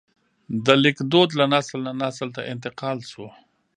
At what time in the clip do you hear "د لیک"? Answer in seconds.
0.65-0.97